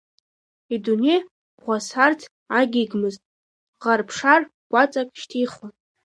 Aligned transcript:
Идунеи 0.73 1.21
ӷәасарц 1.63 2.21
агьигмызт, 2.59 3.21
ӷар-ԥшар 3.81 4.41
гәаҵак 4.71 5.07
шьҭихуан. 5.19 5.73